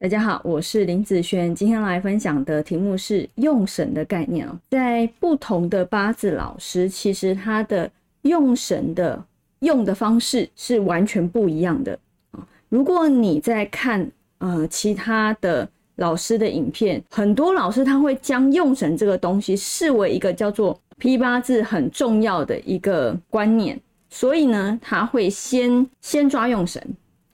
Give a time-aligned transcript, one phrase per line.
[0.00, 4.56] 大家好，我是林子轩，今天来分享的题目是用神的概念哦。
[4.70, 7.90] 在不同的八字老师，其实他的
[8.22, 9.20] 用神的
[9.58, 11.98] 用的方式是完全不一样的
[12.30, 12.46] 啊。
[12.68, 23.76] 如果你在看呃其他的老师的影片，很多老师他会将用神这个东西视为一个叫做批八字很重要的一个观念，
[24.08, 26.80] 所以呢，他会先先抓用神，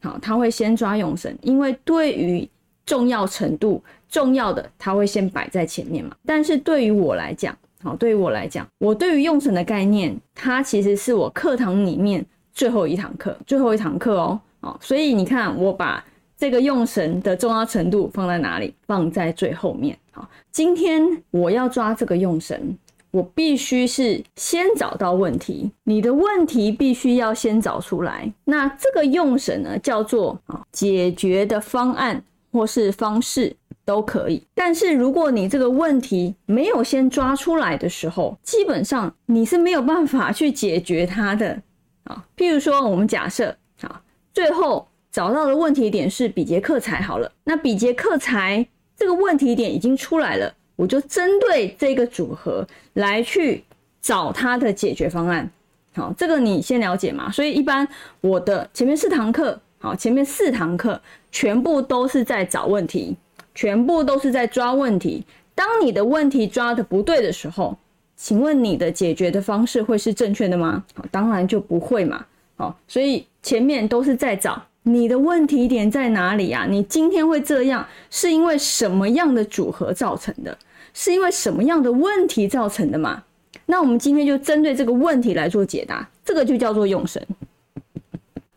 [0.00, 2.48] 好，他会先抓用神，因为对于
[2.86, 6.14] 重要程度重要的，他会先摆在前面嘛。
[6.24, 16.04] 但是对于我来讲，好，对于我来讲，我对于用神的概念，它其实是我课堂里面最后一堂课，最后一堂课哦，哦，所以你看，我把
[16.36, 18.74] 这个用神的重要程度放在哪里？
[18.86, 19.96] 放在最后面。
[20.12, 22.76] 好，今天我要抓这个用神，
[23.10, 28.32] 我必须是先找到问题，你的问题必须要先找出来。
[28.44, 32.22] 那这个用神呢，叫做啊解决的方案。
[32.54, 41.60] 或是方式都可以，但是如果你这个问题没有先抓出来的时候，基本上你是没有办法去解决它的
[42.04, 42.24] 啊。
[42.36, 43.48] 譬如说，我们假设
[43.80, 44.00] 啊，
[44.32, 48.64] 最后找到的问题点是比劫克财好了，那比劫克财
[48.96, 53.64] 这个问题点已经出来了，我就针对这个组合来去
[54.00, 55.50] 找它的解决方案。
[55.92, 57.32] 好，这个你先了解嘛。
[57.32, 57.88] 所以一般
[58.20, 59.60] 我的前面四堂课。
[59.84, 60.98] 好，前面四堂课
[61.30, 63.14] 全部都是在找问题，
[63.54, 65.22] 全部都是在抓问题。
[65.54, 67.76] 当你的问题抓的不对的时候，
[68.16, 70.82] 请问你的解决的方式会是正确的吗？
[70.94, 72.24] 好，当然就不会嘛。
[72.56, 76.64] 好，所以前面都是在找你的问题点在哪里啊？
[76.66, 80.56] 你今天会这样，是因为什么样的组合造成的？
[80.94, 83.22] 是因为什么样的问题造成的嘛？
[83.66, 87.22] 那我们今天就针对这个问题来做解答，这个就叫做用神。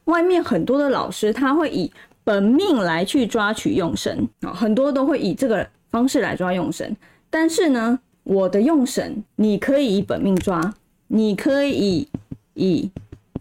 [0.08, 1.90] 外面很多的老师，他会以
[2.24, 6.94] 本命来去抓取用神啊，很多都会以这个方式来抓用神。
[7.30, 10.74] 但是呢，我的用神，你可以以本命抓，
[11.08, 12.08] 你可以
[12.54, 12.92] 以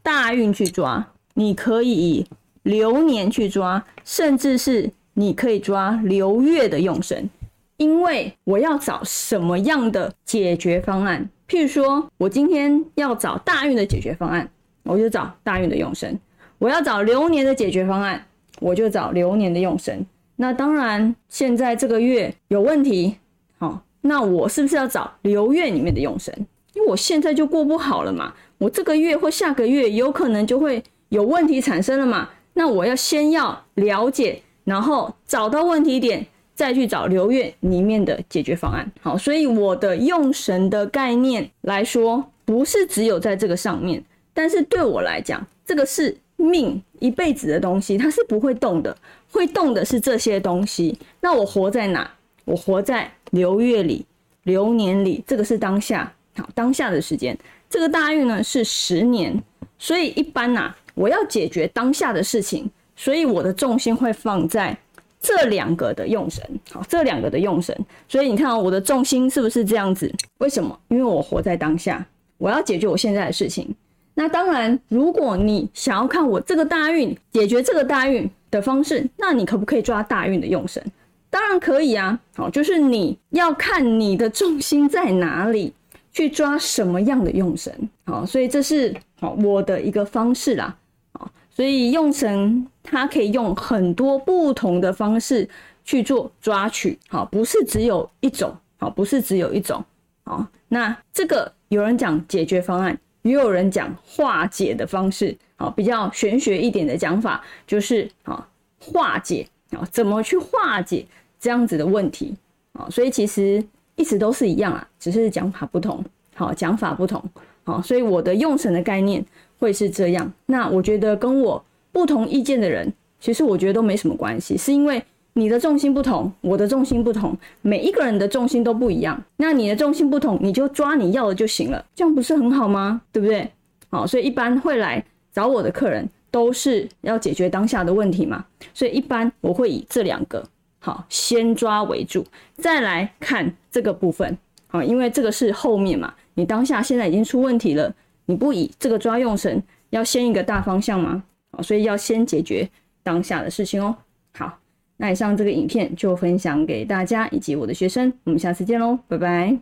[0.03, 2.27] 大运去抓，你可以以
[2.63, 7.29] 流年去抓，甚至是你可以抓流月的用神。
[7.77, 11.29] 因为我要找什么样的解决方案？
[11.49, 14.49] 譬如说，我今天要找大运的解决方案，
[14.83, 16.19] 我就找大运的用神。
[16.59, 18.27] 我要找流年的解决方案，
[18.61, 20.07] 我就找流年的用神。
[20.37, 23.17] 那当然，现在这个月有问题，
[23.59, 26.35] 好，那我是不是要找流月里面的用神？
[26.75, 32.29] 因为我现在就过不好了嘛，我这个月或下个月有可能就会有问题产生了嘛。
[32.55, 38.91] 那我要先要了解，然后找到问题点，再去找流月里面的解决方案。
[39.01, 44.03] 好，所以我的用神的概念来说，不是只有在这个上面，
[44.33, 46.17] 但是对我来讲，这个是。
[46.47, 48.97] 命一辈子的东西，它是不会动的，
[49.31, 50.99] 会动的是这些东西。
[51.21, 52.09] 那我活在哪？
[52.45, 54.07] 我活在流月里、
[54.45, 57.37] 流年里，这个是当下，好，当下的时间。
[57.69, 59.43] 这个大运呢是十年，
[59.79, 64.79] 所以一般呐，我要解决当下的事情，所以我的重心会放在
[65.21, 67.77] 这两个的用神，好，这两个的用神。
[68.09, 70.09] 所以你看，我的重心是不是这样子？
[70.39, 70.79] 为什么？
[70.87, 72.07] 因为我活在当下，
[72.39, 73.75] 我要解决我现在的事情。
[74.19, 80.83] 那当然，如果你想要看我这个大运解决这个大运的方式，那你可不可以抓大运的用神？
[81.29, 82.19] 当然可以啊。
[82.35, 85.75] 好，就是你要看你的重心在哪里，
[86.13, 87.71] 去抓什么样的用神。
[88.07, 90.75] 好，所以这是好我的一个方式啦。
[91.13, 95.47] 好，所以用神它可以用很多不同的方式
[95.85, 96.99] 去做抓取。
[97.09, 98.57] 好，不是只有一种。
[98.79, 99.85] 好，不是只有一种。
[100.25, 102.99] 好，那这个有人讲解决方案。
[103.29, 108.47] 也有人讲化解的方式，啊，比较玄学一点的讲法，就是啊，
[108.79, 111.05] 化解啊，怎么去化解
[111.41, 112.35] 这样子的问题
[112.73, 112.89] 啊？
[112.91, 113.63] 所以其实
[113.97, 116.05] 一直都是一样啊，只是讲法不同，
[116.35, 117.23] 好，讲法不同，
[117.65, 119.25] 好，所以我的用神的概念
[119.59, 120.33] 会是这样。
[120.47, 125.03] 那我觉得跟我不同意见的人，其实我觉得都没什么关系，是因为。
[125.39, 129.23] 你的重心不同，我的重心不同，每一个人的重心都不一样。
[129.37, 133.03] 那你的重心不同，你就抓你要的就行了，这样不是很好吗？
[133.13, 133.47] 对不对？
[133.91, 138.47] 好，所以一般会来找我的客人都是要解决当下的问题嘛。
[138.73, 140.43] 所以一般我会以这两个
[140.79, 142.25] 好先抓为主，
[142.55, 146.15] 再来看这个部分好，因为这个是后面嘛。
[146.33, 147.95] 你当下现在已经出问题了，
[148.25, 151.23] 你不以这个抓用神要先一个大方向吗？
[151.53, 152.67] 好，所以要先解决
[153.03, 153.95] 当下的事情哦。
[154.33, 154.59] 好。
[154.97, 159.55] 那以上这个影片就分享给大家以及我的学生，我们下次见喽，拜拜。